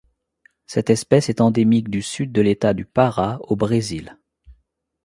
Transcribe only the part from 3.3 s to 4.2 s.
au Brésil.